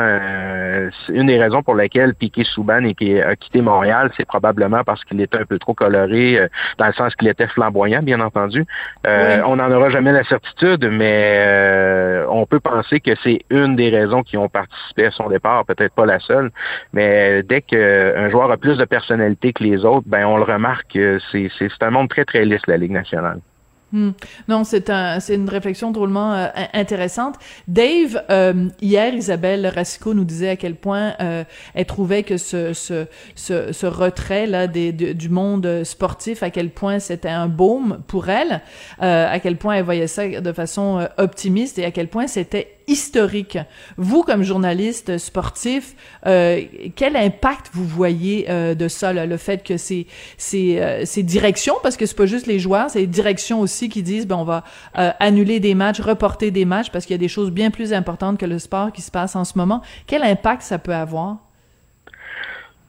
une 1.09 1.27
des 1.27 1.37
raison 1.45 1.63
pour 1.63 1.75
laquelle 1.75 2.13
Piqué 2.15 2.43
Souban 2.43 2.83
a 2.83 3.35
quitté 3.35 3.61
Montréal, 3.61 4.11
c'est 4.17 4.25
probablement 4.25 4.83
parce 4.83 5.03
qu'il 5.05 5.21
était 5.21 5.37
un 5.37 5.45
peu 5.45 5.59
trop 5.59 5.73
coloré, 5.73 6.39
euh, 6.39 6.47
dans 6.77 6.87
le 6.87 6.93
sens 6.93 7.15
qu'il 7.15 7.27
était 7.27 7.47
flamboyant, 7.47 8.01
bien 8.01 8.19
entendu. 8.19 8.65
Euh, 9.07 9.41
on 9.45 9.55
n'en 9.57 9.71
aura 9.71 9.89
jamais 9.89 10.11
la 10.11 10.23
certitude, 10.23 10.87
mais 10.91 11.35
euh, 11.37 12.25
on 12.29 12.45
peut 12.45 12.59
penser 12.59 12.99
que 12.99 13.11
c'est 13.23 13.39
une 13.49 13.75
des 13.75 13.89
raisons 13.89 14.23
qui 14.23 14.37
ont 14.37 14.49
participé 14.49 15.05
à 15.05 15.11
son 15.11 15.29
départ, 15.29 15.65
peut-être 15.65 15.93
pas 15.93 16.05
la 16.05 16.19
seule, 16.19 16.51
mais 16.93 17.43
dès 17.43 17.61
qu'un 17.61 18.29
joueur 18.29 18.51
a 18.51 18.57
plus 18.57 18.77
de 18.77 18.85
personnalité 18.85 19.53
que 19.53 19.63
les 19.63 19.85
autres, 19.85 20.07
ben 20.07 20.25
on 20.25 20.37
le 20.37 20.43
remarque, 20.43 20.97
c'est 21.31 21.49
un 21.81 21.91
monde 21.91 22.09
très 22.09 22.25
très 22.25 22.45
lisse, 22.45 22.65
la 22.67 22.77
Ligue 22.77 22.91
nationale. 22.91 23.39
Hmm. 23.95 24.11
Non, 24.49 24.65
c'est 24.65 24.89
un, 24.89 25.21
c'est 25.21 25.35
une 25.35 25.47
réflexion 25.47 25.91
drôlement 25.91 26.33
euh, 26.33 26.47
intéressante. 26.73 27.35
Dave, 27.69 28.21
euh, 28.29 28.67
hier, 28.81 29.13
Isabelle 29.13 29.65
Racicot 29.73 30.13
nous 30.13 30.25
disait 30.25 30.49
à 30.49 30.55
quel 30.57 30.75
point 30.75 31.13
euh, 31.21 31.45
elle 31.73 31.85
trouvait 31.85 32.23
que 32.23 32.35
ce, 32.35 32.73
ce, 32.73 33.05
ce, 33.35 33.71
ce 33.71 33.85
retrait 33.85 34.47
là 34.47 34.67
des, 34.67 34.91
du 34.91 35.29
monde 35.29 35.85
sportif, 35.85 36.43
à 36.43 36.49
quel 36.49 36.71
point 36.71 36.99
c'était 36.99 37.29
un 37.29 37.47
baume 37.47 38.01
pour 38.07 38.27
elle, 38.27 38.61
à 38.99 39.39
quel 39.39 39.55
point 39.55 39.75
elle 39.75 39.85
voyait 39.85 40.07
ça 40.07 40.27
de 40.27 40.51
façon 40.51 41.07
optimiste 41.17 41.79
et 41.79 41.85
à 41.85 41.91
quel 41.91 42.09
point 42.09 42.27
c'était 42.27 42.74
historique. 42.87 43.57
Vous, 43.97 44.23
comme 44.23 44.43
journaliste 44.43 45.17
sportif, 45.17 45.95
euh, 46.25 46.61
quel 46.95 47.15
impact 47.15 47.69
vous 47.73 47.85
voyez 47.85 48.45
euh, 48.49 48.75
de 48.75 48.87
ça, 48.87 49.13
là, 49.13 49.25
le 49.25 49.37
fait 49.37 49.63
que 49.63 49.77
c'est 49.77 50.07
c'est 50.37 50.81
euh, 50.81 51.03
directions, 51.23 51.75
parce 51.83 51.97
que 51.97 52.05
c'est 52.05 52.15
pas 52.15 52.25
juste 52.25 52.47
les 52.47 52.59
joueurs, 52.59 52.89
c'est 52.89 52.99
les 52.99 53.07
directions 53.07 53.61
aussi 53.61 53.89
qui 53.89 54.03
disent 54.03 54.27
ben 54.27 54.37
on 54.37 54.43
va 54.43 54.63
euh, 54.97 55.11
annuler 55.19 55.59
des 55.59 55.75
matchs, 55.75 55.99
reporter 55.99 56.51
des 56.51 56.65
matchs 56.65 56.89
parce 56.91 57.05
qu'il 57.05 57.13
y 57.13 57.19
a 57.19 57.19
des 57.19 57.27
choses 57.27 57.51
bien 57.51 57.71
plus 57.71 57.93
importantes 57.93 58.37
que 58.37 58.45
le 58.45 58.59
sport 58.59 58.91
qui 58.91 59.01
se 59.01 59.11
passe 59.11 59.35
en 59.35 59.45
ce 59.45 59.57
moment. 59.57 59.81
Quel 60.07 60.23
impact 60.23 60.61
ça 60.61 60.77
peut 60.77 60.93
avoir? 60.93 61.44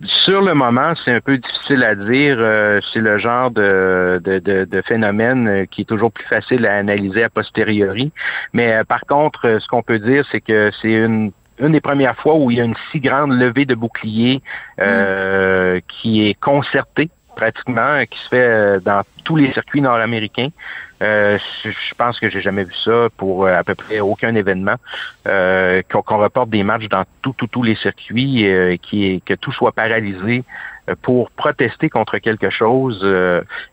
Sur 0.05 0.43
le 0.43 0.53
moment, 0.53 0.93
c'est 1.05 1.13
un 1.13 1.21
peu 1.21 1.39
difficile 1.39 1.83
à 1.83 1.95
dire. 1.95 2.37
Euh, 2.39 2.81
c'est 2.93 3.01
le 3.01 3.17
genre 3.17 3.51
de, 3.51 4.21
de, 4.23 4.83
phénomène 4.83 5.49
euh, 5.49 5.65
qui 5.65 5.83
est 5.83 5.85
toujours 5.85 6.13
plus 6.13 6.27
facile 6.27 6.67
à 6.67 6.77
analyser 6.77 7.25
a 7.25 7.31
posteriori. 7.31 8.13
Mais 8.53 8.75
euh, 8.75 8.85
par 8.85 9.01
contre, 9.01 9.59
ce 9.59 9.67
qu'on 9.69 9.83
peut 9.83 9.99
dire, 9.99 10.27
c'est 10.31 10.43
que 10.43 10.71
c'est 10.83 10.93
une 10.93 11.33
une 11.59 11.73
des 11.73 11.81
premières 11.81 12.17
fois 12.17 12.35
où 12.35 12.51
il 12.51 12.59
y 12.59 12.61
a 12.61 12.65
une 12.65 12.77
si 12.93 13.01
grande 13.01 13.33
levée 13.33 13.65
de 13.65 13.75
boucliers 13.75 14.43
mm. 14.77 15.81
qui 15.89 16.29
est 16.29 16.35
concertée 16.35 17.09
pratiquement, 17.35 18.05
qui 18.05 18.19
se 18.19 18.29
fait 18.29 18.81
dans 18.85 19.01
tous 19.25 19.37
les 19.37 19.51
circuits 19.55 19.81
nord-américains. 19.81 20.51
Euh, 21.03 21.39
je 21.65 21.95
pense 21.97 22.19
que 22.19 22.31
j'ai 22.31 22.41
jamais 22.41 22.65
vu 22.65 22.75
ça 22.85 23.09
pour 23.17 23.45
euh, 23.45 23.55
à 23.55 23.65
peu 23.65 23.75
près 23.75 24.01
aucun 24.01 24.35
événement. 24.35 24.77
Euh, 25.27 25.83
qu'on 25.89 26.19
reporte 26.19 26.51
des 26.51 26.63
matchs 26.63 26.89
dans 26.89 27.05
tout, 27.23 27.35
tous 27.51 27.63
les 27.63 27.77
circuits, 27.77 28.49
euh, 28.49 28.77
qui 28.77 29.23
que 29.25 29.35
tout 29.35 29.53
soit 29.53 29.73
paralysé 29.73 30.45
pour 31.03 31.33
protester 31.33 31.91
contre 31.91 32.19
quelque 32.19 32.49
chose. 32.49 33.05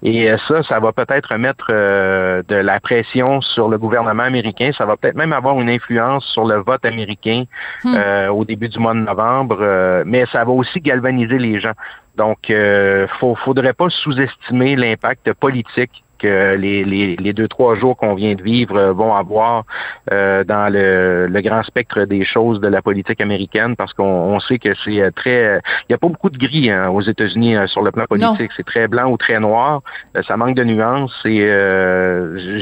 et 0.01 0.35
ça, 0.47 0.63
ça 0.63 0.79
va 0.79 0.91
peut-être 0.93 1.35
mettre 1.35 1.67
de 1.69 2.55
la 2.55 2.79
pression 2.79 3.39
sur 3.39 3.69
le 3.69 3.77
gouvernement 3.77 4.23
américain. 4.23 4.71
Ça 4.75 4.85
va 4.85 4.97
peut-être 4.97 5.15
même 5.15 5.31
avoir 5.31 5.61
une 5.61 5.69
influence 5.69 6.25
sur 6.25 6.43
le 6.43 6.55
vote 6.55 6.83
américain 6.85 7.43
hmm. 7.83 8.31
au 8.31 8.45
début 8.45 8.67
du 8.67 8.79
mois 8.79 8.95
de 8.95 9.01
novembre. 9.01 10.03
mais 10.07 10.25
ça 10.31 10.43
va 10.43 10.49
aussi 10.49 10.81
galvaniser 10.81 11.37
les 11.37 11.59
gens. 11.59 11.75
Donc, 12.15 12.49
euh, 12.49 13.07
faut, 13.19 13.35
faudrait 13.35 13.73
pas 13.73 13.89
sous-estimer 13.89 14.75
l'impact 14.75 15.33
politique 15.33 16.03
que 16.23 16.55
les, 16.55 16.83
les, 16.83 17.15
les 17.15 17.33
deux, 17.33 17.47
trois 17.47 17.75
jours 17.75 17.95
qu'on 17.97 18.15
vient 18.15 18.35
de 18.35 18.41
vivre 18.41 18.91
vont 18.91 19.13
avoir 19.15 19.63
dans 20.09 20.71
le, 20.71 21.27
le, 21.27 21.41
grand 21.41 21.63
spectre 21.63 22.05
des 22.05 22.23
choses 22.23 22.59
de 22.59 22.67
la 22.67 22.81
politique 22.81 23.21
américaine, 23.21 23.75
parce 23.75 23.93
qu'on 23.93 24.39
sait 24.39 24.59
que 24.59 24.73
c'est 24.83 25.11
très... 25.15 25.59
Il 25.83 25.91
n'y 25.91 25.95
a 25.95 25.97
pas 25.97 26.07
beaucoup 26.07 26.29
de 26.29 26.37
gris 26.37 26.69
hein, 26.69 26.89
aux 26.89 27.01
États-Unis 27.01 27.55
sur 27.67 27.81
le 27.81 27.91
plan 27.91 28.05
politique. 28.05 28.51
C'est 28.55 28.65
très 28.65 28.87
blanc 28.87 29.11
ou 29.11 29.17
très 29.17 29.39
noir. 29.39 29.81
ça 30.27 30.37
manque 30.37 30.55
de 30.55 30.63
nuances 30.63 31.19
et 31.25 31.39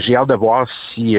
j'ai 0.04 0.16
hâte 0.16 0.30
de 0.30 0.36
voir 0.36 0.68
si 0.94 1.18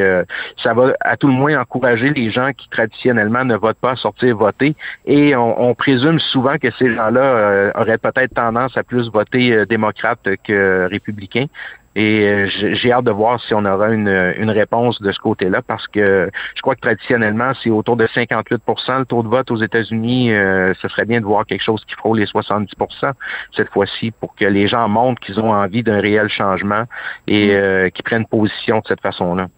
ça 0.63 0.75
va 0.75 0.93
à 1.01 1.17
tout 1.17 1.29
le 1.29 1.35
moins 1.35 1.61
encourager 1.61 2.11
les 2.11 2.31
gens 2.31 2.51
qui 2.57 2.69
traditionnellement 2.69 3.45
ne 3.45 3.57
votent 3.57 3.81
pas 3.81 3.93
à 3.93 3.97
sortir 3.97 4.37
voter. 4.37 4.75
Et 5.07 5.37
on, 5.37 5.71
on 5.71 5.75
présume 5.75 6.19
souvent 6.19 6.57
que 6.59 6.71
ces 6.79 6.95
gens-là 6.95 7.73
auraient 7.77 7.99
peut-être 7.99 8.35
tendance 8.35 8.77
à 8.77 8.83
plus 8.83 9.11
voter 9.11 9.53
euh, 9.53 9.67
démocrate 9.67 10.21
que 10.45 10.89
républicain. 10.91 11.47
Et 11.95 12.27
euh, 12.27 12.47
j'ai 12.49 12.93
hâte 12.93 13.05
de 13.05 13.11
voir 13.11 13.41
si 13.41 13.55
on 13.55 13.65
aura 13.65 13.91
une, 13.91 14.09
une 14.37 14.51
réponse 14.51 15.01
de 15.03 15.13
ce 15.13 15.19
côté-là, 15.19 15.61
parce 15.63 15.87
que 15.89 16.31
je 16.55 16.63
crois 16.63 16.75
que 16.75 16.81
traditionnellement, 16.81 17.53
c'est 17.63 17.71
autour 17.71 17.97
de 17.97 18.07
58% 18.07 18.99
le 18.99 19.05
taux 19.05 19.23
de 19.23 19.29
vote 19.29 19.51
aux 19.51 19.57
États-Unis. 19.57 20.33
Euh, 20.33 20.73
ce 20.81 20.89
serait 20.89 21.05
bien 21.05 21.21
de 21.21 21.27
voir 21.27 21.45
quelque 21.47 21.63
chose 21.63 21.85
qui 21.87 21.95
frôle 21.95 22.19
les 22.19 22.27
70% 22.27 23.13
cette 23.55 23.69
fois-ci, 23.71 24.11
pour 24.11 24.35
que 24.35 24.45
les 24.45 24.69
gens 24.69 24.89
montrent 24.89 25.21
qu'ils 25.21 25.41
ont 25.41 25.53
envie 25.53 25.83
d'un 25.83 26.01
réel 26.01 26.29
changement 26.29 26.85
et 27.27 27.55
mm. 27.57 27.91
qu'ils 27.91 28.05
prennent 28.05 28.27
position 28.27 28.79
de 28.79 28.85
cette 28.87 29.01
façon-là. 29.01 29.49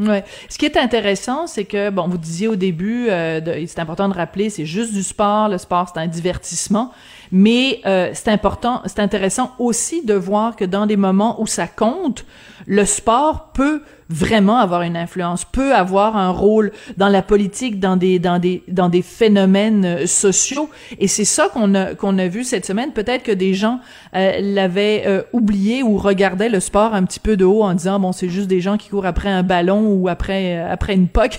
Ouais. 0.00 0.24
Ce 0.48 0.56
qui 0.56 0.64
est 0.64 0.78
intéressant, 0.78 1.46
c'est 1.46 1.66
que 1.66 1.90
bon, 1.90 2.08
vous 2.08 2.16
disiez 2.16 2.48
au 2.48 2.56
début, 2.56 3.08
euh, 3.10 3.40
c'est 3.66 3.80
important 3.80 4.08
de 4.08 4.14
rappeler, 4.14 4.48
c'est 4.48 4.64
juste 4.64 4.94
du 4.94 5.02
sport. 5.02 5.48
Le 5.48 5.58
sport, 5.58 5.92
c'est 5.92 6.00
un 6.00 6.06
divertissement, 6.06 6.92
mais 7.30 7.80
euh, 7.84 8.10
c'est 8.14 8.28
important, 8.28 8.80
c'est 8.86 9.00
intéressant 9.00 9.52
aussi 9.58 10.02
de 10.02 10.14
voir 10.14 10.56
que 10.56 10.64
dans 10.64 10.86
des 10.86 10.96
moments 10.96 11.40
où 11.40 11.46
ça 11.46 11.66
compte, 11.66 12.24
le 12.66 12.86
sport 12.86 13.52
peut 13.52 13.82
vraiment 14.10 14.58
avoir 14.58 14.82
une 14.82 14.96
influence, 14.96 15.44
peut 15.44 15.72
avoir 15.74 16.16
un 16.16 16.30
rôle 16.30 16.72
dans 16.96 17.08
la 17.08 17.22
politique, 17.22 17.78
dans 17.78 17.96
des 17.96 18.18
dans 18.18 18.38
des 18.38 18.64
dans 18.68 18.88
des 18.88 19.02
phénomènes 19.02 19.84
euh, 19.84 20.06
sociaux. 20.06 20.68
Et 20.98 21.06
c'est 21.06 21.24
ça 21.24 21.48
qu'on 21.48 21.74
a 21.74 21.94
qu'on 21.94 22.18
a 22.18 22.26
vu 22.26 22.42
cette 22.42 22.66
semaine. 22.66 22.92
Peut-être 22.92 23.22
que 23.22 23.32
des 23.32 23.54
gens 23.54 23.78
euh, 24.16 24.40
l'avaient 24.40 25.04
euh, 25.06 25.22
oublié 25.32 25.84
ou 25.84 25.96
regardaient 25.96 26.48
le 26.48 26.58
sport 26.58 26.92
un 26.92 27.04
petit 27.04 27.20
peu 27.20 27.36
de 27.36 27.44
haut 27.44 27.62
en 27.62 27.74
disant 27.74 28.00
bon 28.00 28.10
c'est 28.10 28.28
juste 28.28 28.48
des 28.48 28.60
gens 28.60 28.76
qui 28.76 28.88
courent 28.88 29.06
après 29.06 29.30
un 29.30 29.44
ballon 29.44 29.86
ou 29.92 30.08
après 30.08 30.58
après 30.58 30.94
une 30.94 31.08
poque, 31.08 31.38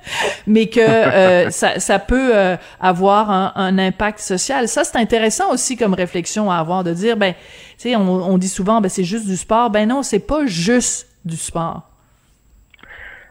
mais 0.46 0.66
que 0.66 1.50
ça 1.50 1.80
ça 1.80 1.98
peut 1.98 2.32
avoir 2.80 3.30
un, 3.30 3.52
un, 3.56 3.78
impact 3.78 4.20
social. 4.20 4.68
Ça 4.68 4.84
c'est 4.84 4.96
intéressant 4.96 5.52
aussi 5.52 5.76
comme 5.76 5.94
réflexion 5.94 6.50
à 6.50 6.56
avoir 6.56 6.84
de 6.84 6.92
dire 6.92 7.16
ben 7.16 7.34
tu 7.78 7.88
sais 7.88 7.96
on, 7.96 8.08
on 8.08 8.38
dit 8.38 8.48
souvent 8.48 8.80
ben 8.80 8.88
c'est 8.88 9.04
juste 9.04 9.26
du 9.26 9.36
sport. 9.36 9.70
Ben 9.70 9.88
non 9.88 10.04
c'est 10.04 10.20
pas 10.20 10.46
juste 10.46 11.08
du 11.24 11.36
sport. 11.36 11.91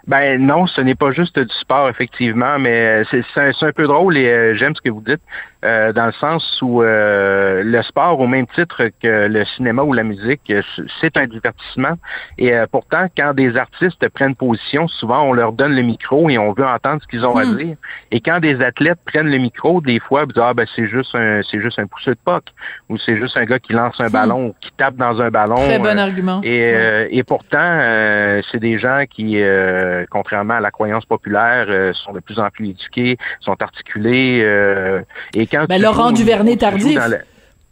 Ben 0.07 0.43
non, 0.43 0.65
ce 0.67 0.81
n'est 0.81 0.95
pas 0.95 1.11
juste 1.11 1.37
du 1.37 1.53
sport, 1.59 1.89
effectivement, 1.89 2.57
mais 2.59 3.03
c'est 3.11 3.23
un, 3.37 3.71
peu 3.71 3.85
drôle 3.85 4.17
et 4.17 4.27
euh, 4.27 4.55
j'aime 4.55 4.75
ce 4.75 4.81
que 4.81 4.89
vous 4.89 5.01
dites. 5.01 5.21
Euh, 5.63 5.93
dans 5.93 6.07
le 6.07 6.11
sens 6.13 6.59
où 6.63 6.81
euh, 6.81 7.61
le 7.63 7.83
sport, 7.83 8.19
au 8.19 8.25
même 8.25 8.47
titre 8.47 8.89
que 9.01 9.27
le 9.27 9.45
cinéma 9.45 9.83
ou 9.83 9.93
la 9.93 10.01
musique, 10.01 10.41
euh, 10.49 10.63
c'est 10.99 11.15
un 11.17 11.27
divertissement. 11.27 11.97
Et 12.39 12.51
pourtant, 12.71 13.05
quand 13.15 13.35
des 13.35 13.55
artistes 13.55 14.07
prennent 14.09 14.35
position, 14.35 14.87
souvent 14.87 15.21
on 15.21 15.33
leur 15.33 15.51
donne 15.51 15.75
le 15.75 15.83
micro 15.83 16.29
et 16.29 16.39
on 16.39 16.53
veut 16.53 16.65
entendre 16.65 17.01
ce 17.03 17.07
qu'ils 17.07 17.25
ont 17.25 17.37
à 17.37 17.45
hmm. 17.45 17.57
dire. 17.57 17.75
Et 18.09 18.21
quand 18.21 18.39
des 18.39 18.59
athlètes 18.61 18.99
prennent 19.05 19.29
le 19.29 19.37
micro, 19.37 19.81
des 19.81 19.99
fois, 19.99 20.23
ils 20.27 20.33
disent 20.33 20.43
ah 20.43 20.55
ben 20.55 20.65
c'est 20.75 20.87
juste 20.87 21.13
un 21.13 21.41
c'est 21.43 21.61
juste 21.61 21.77
un 21.77 21.85
pousseux 21.85 22.15
de 22.15 22.19
puck 22.25 22.45
ou 22.89 22.97
c'est 22.97 23.17
juste 23.17 23.37
un 23.37 23.45
gars 23.45 23.59
qui 23.59 23.73
lance 23.73 23.99
un 23.99 24.07
hmm. 24.07 24.13
ballon 24.13 24.45
ou 24.47 24.55
qui 24.61 24.71
tape 24.71 24.95
dans 24.95 25.21
un 25.21 25.29
ballon. 25.29 25.55
Très 25.55 25.77
bon 25.77 25.99
argument. 25.99 26.41
Et, 26.43 27.07
et 27.11 27.23
pourtant, 27.23 28.41
c'est 28.51 28.59
des 28.59 28.79
gens 28.79 29.03
qui, 29.07 29.39
contrairement 30.09 30.55
à 30.55 30.59
la 30.59 30.71
croyance 30.71 31.05
populaire, 31.05 31.93
sont 31.93 32.13
de 32.13 32.19
plus 32.19 32.39
en 32.39 32.49
plus 32.49 32.69
éduqués, 32.69 33.17
sont 33.41 33.61
articulés 33.61 34.41
et 35.35 35.47
ben, 35.51 35.81
Laurent 35.81 36.11
Duvernay 36.11 36.57
tardif. 36.57 36.99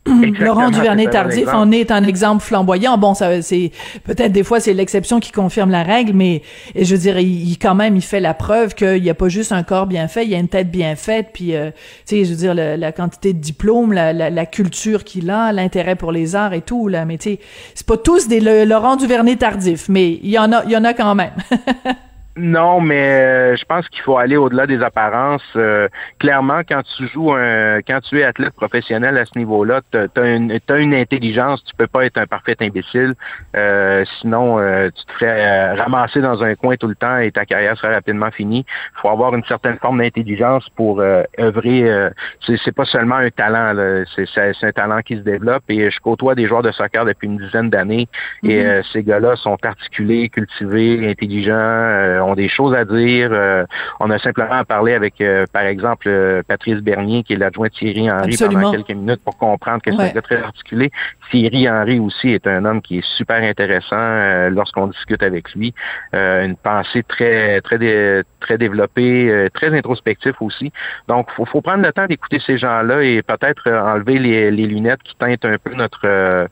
Laurent 0.39 0.69
Duvernay 0.69 1.07
tardif 1.07 1.47
en 1.49 1.71
est 1.71 1.91
un 1.91 2.03
exemple 2.03 2.43
flamboyant. 2.43 2.97
Bon, 2.97 3.13
ça 3.13 3.41
c'est 3.41 3.71
peut-être 4.05 4.31
des 4.31 4.43
fois 4.43 4.59
c'est 4.59 4.73
l'exception 4.73 5.19
qui 5.19 5.31
confirme 5.31 5.69
la 5.71 5.83
règle, 5.83 6.13
mais 6.13 6.41
je 6.75 6.95
dirais 6.95 7.23
il, 7.23 7.57
quand 7.57 7.75
même 7.75 7.95
il 7.95 8.01
fait 8.01 8.19
la 8.19 8.33
preuve 8.33 8.73
qu'il 8.75 9.01
n'y 9.01 9.09
a 9.09 9.13
pas 9.13 9.29
juste 9.29 9.51
un 9.51 9.63
corps 9.63 9.87
bien 9.87 10.07
fait, 10.07 10.23
il 10.23 10.29
y 10.29 10.35
a 10.35 10.39
une 10.39 10.47
tête 10.47 10.71
bien 10.71 10.95
faite, 10.95 11.29
puis 11.33 11.55
euh, 11.55 11.71
tu 12.07 12.15
sais 12.17 12.25
je 12.25 12.31
veux 12.31 12.37
dire 12.37 12.53
la, 12.55 12.91
quantité 12.91 13.33
de 13.33 13.39
diplômes, 13.39 13.93
la, 13.93 14.13
la, 14.13 14.45
culture 14.45 15.03
qu'il 15.03 15.29
a, 15.29 15.51
l'intérêt 15.51 15.95
pour 15.95 16.11
les 16.11 16.35
arts 16.35 16.53
et 16.53 16.61
tout 16.61 16.87
là. 16.87 17.05
Mais 17.05 17.17
tu 17.17 17.31
sais 17.31 17.39
c'est 17.75 17.85
pas 17.85 17.97
tous 17.97 18.27
des 18.27 18.39
Laurent 18.39 18.95
Duvernay 18.95 19.35
tardif, 19.35 19.89
mais 19.89 20.19
il 20.23 20.29
y 20.29 20.39
en 20.39 20.51
a 20.51 20.63
il 20.63 20.71
y 20.71 20.77
en 20.77 20.85
a 20.85 20.93
quand 20.93 21.13
même. 21.13 21.33
Non, 22.41 22.79
mais 22.79 23.21
euh, 23.21 23.55
je 23.57 23.65
pense 23.65 23.87
qu'il 23.89 24.01
faut 24.01 24.17
aller 24.17 24.37
au-delà 24.37 24.65
des 24.65 24.81
apparences. 24.81 25.43
Euh, 25.57 25.89
clairement, 26.19 26.61
quand 26.67 26.81
tu 26.95 27.05
joues 27.07 27.33
un, 27.33 27.81
quand 27.81 27.99
tu 27.99 28.19
es 28.19 28.23
athlète 28.23 28.53
professionnel 28.53 29.17
à 29.17 29.25
ce 29.25 29.37
niveau-là, 29.37 29.81
tu 29.91 29.97
as, 29.97 30.35
une, 30.35 30.57
une 30.69 30.93
intelligence, 30.93 31.61
tu 31.65 31.75
peux 31.75 31.87
pas 31.87 32.05
être 32.05 32.17
un 32.17 32.27
parfait 32.27 32.55
imbécile. 32.61 33.15
Euh, 33.57 34.05
sinon, 34.21 34.57
tu 34.95 35.05
te 35.05 35.11
ferais 35.13 35.73
ramasser 35.73 36.21
dans 36.21 36.41
un 36.41 36.55
coin 36.55 36.77
tout 36.77 36.87
le 36.87 36.95
temps 36.95 37.17
et 37.17 37.29
ta 37.31 37.45
carrière 37.45 37.77
serait 37.77 37.93
rapidement 37.93 38.31
finie. 38.31 38.65
Il 38.69 39.01
faut 39.01 39.09
avoir 39.09 39.35
une 39.35 39.43
certaine 39.43 39.77
forme 39.77 39.99
d'intelligence 39.99 40.69
pour 40.77 41.01
œuvrer. 41.01 42.09
c'est 42.45 42.75
pas 42.75 42.85
seulement 42.85 43.15
un 43.15 43.29
talent, 43.31 43.73
c'est 44.15 44.63
un 44.63 44.71
talent 44.71 45.01
qui 45.01 45.15
se 45.17 45.21
développe. 45.21 45.63
Et 45.67 45.91
je 45.91 45.99
côtoie 45.99 46.35
des 46.35 46.47
joueurs 46.47 46.63
de 46.63 46.71
soccer 46.71 47.03
depuis 47.03 47.27
une 47.27 47.37
dizaine 47.37 47.69
d'années 47.69 48.07
et 48.43 48.63
mm-hmm. 48.63 48.91
ces 48.93 49.03
gars-là 49.03 49.35
sont 49.35 49.57
articulés, 49.63 50.29
cultivés, 50.29 51.09
intelligents 51.09 52.28
ont 52.29 52.35
des 52.35 52.49
choses 52.49 52.73
à 52.73 52.85
dire. 52.85 53.29
Euh, 53.31 53.65
on 53.99 54.09
a 54.09 54.19
simplement 54.19 54.53
à 54.53 54.65
parler 54.65 54.93
avec, 54.93 55.19
euh, 55.21 55.45
par 55.51 55.63
exemple, 55.63 56.07
euh, 56.07 56.41
Patrice 56.47 56.81
Bernier, 56.81 57.23
qui 57.23 57.33
est 57.33 57.37
l'adjoint 57.37 57.69
Thierry 57.69 58.09
Henry 58.09 58.37
pendant 58.37 58.71
quelques 58.71 58.89
minutes 58.89 59.21
pour 59.23 59.37
comprendre 59.37 59.81
que 59.81 59.91
c'est 59.95 60.21
très 60.21 60.41
articulé. 60.41 60.91
Thierry 61.31 61.69
Henry 61.69 61.99
aussi 61.99 62.29
est 62.29 62.47
un 62.47 62.65
homme 62.65 62.81
qui 62.81 62.99
est 62.99 63.07
super 63.17 63.41
intéressant 63.43 64.49
lorsqu'on 64.49 64.87
discute 64.87 65.23
avec 65.23 65.53
lui. 65.53 65.73
une 66.13 66.55
pensée 66.55 67.03
très 67.03 67.61
très 67.61 68.23
très 68.39 68.57
développée, 68.57 69.47
très 69.53 69.75
introspectif 69.77 70.41
aussi. 70.41 70.71
Donc, 71.07 71.29
faut, 71.31 71.45
faut 71.45 71.61
prendre 71.61 71.83
le 71.83 71.91
temps 71.91 72.05
d'écouter 72.05 72.39
ces 72.45 72.57
gens-là 72.57 73.03
et 73.03 73.21
peut-être 73.21 73.69
enlever 73.71 74.19
les, 74.19 74.51
les 74.51 74.65
lunettes 74.65 75.03
qui 75.03 75.15
teintent 75.15 75.45
un 75.45 75.57
peu 75.57 75.73
notre 75.75 76.49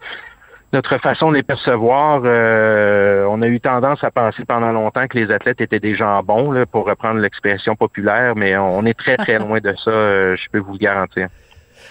notre 0.74 0.98
façon 0.98 1.30
de 1.32 1.36
les 1.38 1.44
percevoir, 1.44 2.22
euh, 2.26 3.26
on 3.30 3.42
a 3.42 3.48
eu 3.48 3.62
tendance 3.62 4.04
à 4.04 4.12
penser 4.12 4.44
pendant 4.46 4.72
longtemps 4.72 5.08
que 5.08 5.18
les 5.18 5.32
athlètes 5.32 5.62
étaient 5.62 5.80
des 5.80 5.96
jambons, 5.96 6.52
là, 6.52 6.66
pour 6.66 6.86
reprendre 6.86 7.20
l'expression 7.20 7.76
populaire, 7.76 8.36
mais 8.36 8.58
on 8.58 8.86
est 8.86 8.98
très, 8.98 9.16
très 9.18 9.40
loin 9.44 9.60
de 9.60 9.74
ça, 9.84 9.92
euh, 9.92 10.36
je 10.36 10.50
peux 10.52 10.60
vous 10.60 10.74
le 10.74 10.80
garantir. 10.80 11.30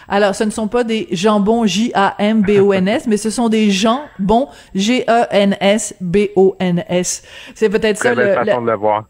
Alors, 0.08 0.34
ce 0.34 0.44
ne 0.44 0.50
sont 0.50 0.68
pas 0.68 0.84
des 0.84 1.08
jambons 1.10 1.66
J-A-M-B-O-N-S, 1.66 3.06
mais 3.08 3.16
ce 3.16 3.30
sont 3.30 3.48
des 3.48 3.70
jambons 3.70 4.48
G-E-N-S-B-O-N-S. 4.74 5.22
C'est 7.54 7.70
peut-être 7.70 7.96
ça 7.96 8.14
le, 8.14 8.34
façon 8.34 8.60
de 8.62 8.70
le 8.70 8.76
voir. 8.76 9.04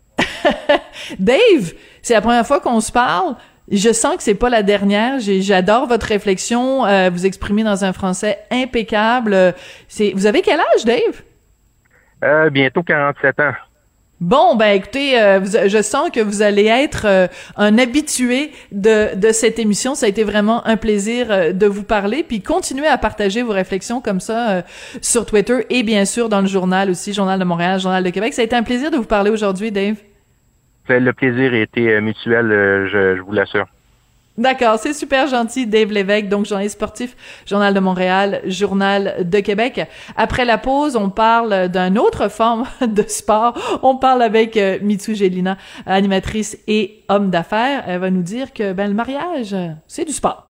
Dave, 1.19 1.75
c'est 2.03 2.15
la 2.15 2.21
première 2.23 2.47
fois 2.47 2.61
qu'on 2.61 2.81
se 2.81 2.93
parle. 2.93 3.35
Je 3.71 3.93
sens 3.93 4.17
que 4.17 4.23
c'est 4.23 4.35
pas 4.35 4.51
la 4.51 4.63
dernière. 4.63 5.19
J'adore 5.19 5.87
votre 5.87 6.07
réflexion. 6.07 6.87
Euh, 6.87 7.11
vous 7.13 7.27
exprimez 7.27 7.65
dans 7.65 7.85
un 7.85 7.93
français 7.93 8.39
impeccable. 8.51 9.55
C'est, 9.89 10.13
vous 10.15 10.27
avez 10.27 10.43
quel 10.43 10.61
âge, 10.61 10.85
Dave? 10.85 11.23
Euh, 12.25 12.51
bientôt 12.51 12.83
47 12.83 13.41
ans. 13.41 13.53
Bon, 14.21 14.57
ben 14.57 14.71
écoutez, 14.71 15.21
euh, 15.21 15.45
je 15.69 15.83
sens 15.83 16.09
que 16.11 16.21
vous 16.21 16.41
allez 16.41 16.65
être 16.65 17.03
euh, 17.05 17.27
un 17.57 17.77
habitué 17.77 18.51
de, 18.73 19.15
de 19.15 19.31
cette 19.31 19.59
émission. 19.59 19.95
Ça 19.95 20.07
a 20.07 20.09
été 20.09 20.25
vraiment 20.25 20.67
un 20.67 20.79
plaisir 20.79 21.27
euh, 21.31 21.53
de 21.53 21.67
vous 21.67 21.83
parler, 21.83 22.23
puis 22.23 22.41
continuez 22.41 22.87
à 22.87 22.97
partager 22.97 23.43
vos 23.43 23.53
réflexions 23.53 24.01
comme 24.01 24.21
ça 24.21 24.63
sur 25.03 25.27
Twitter 25.27 25.67
et 25.69 25.83
bien 25.83 26.07
sûr 26.07 26.31
dans 26.31 26.41
le 26.41 26.47
journal 26.47 26.89
aussi, 26.89 27.13
Journal 27.13 27.39
de 27.39 27.45
Montréal, 27.45 27.79
Journal 27.79 28.03
de 28.03 28.09
Québec. 28.09 28.33
Ça 28.33 28.41
a 28.41 28.47
été 28.47 28.57
un 28.57 28.63
plaisir 28.63 28.91
de 28.91 28.97
vous 28.97 29.05
parler 29.05 29.31
aujourd'hui, 29.31 29.71
Dave. 29.71 29.97
Le 30.89 31.13
plaisir 31.13 31.53
a 31.53 31.59
été 31.59 31.91
euh, 31.91 32.01
mutuel, 32.01 32.51
euh, 32.53 32.89
je, 32.89 33.21
vous 33.21 33.33
l'assure. 33.33 33.67
D'accord, 34.39 34.79
c'est 34.79 34.93
super 34.93 35.27
gentil, 35.29 35.67
Dave 35.67 35.91
Lévesque, 35.91 36.29
donc 36.29 36.45
journaliste 36.45 36.75
sportif, 36.75 37.17
Journal 37.47 37.73
de 37.73 37.81
Montréal, 37.81 38.43
Journal 38.45 39.17
de 39.27 39.41
Québec. 39.41 39.89
Après 40.15 40.45
la 40.45 40.59
pause, 40.59 40.95
on 40.95 41.09
parle 41.09 41.69
d'une 41.71 41.99
autre 41.99 42.29
forme 42.29 42.65
de 42.87 43.03
sport. 43.09 43.81
On 43.83 43.97
parle 43.97 44.23
avec 44.23 44.59
euh, 44.59 44.79
Mitsu 44.83 45.15
Gelina, 45.15 45.57
animatrice 45.87 46.59
et 46.67 47.03
homme 47.09 47.31
d'affaires. 47.31 47.85
Elle 47.87 48.01
va 48.01 48.11
nous 48.11 48.23
dire 48.23 48.53
que 48.53 48.75
ben 48.75 48.89
le 48.89 48.95
mariage, 48.95 49.57
c'est 49.87 50.05
du 50.05 50.13
sport. 50.13 50.45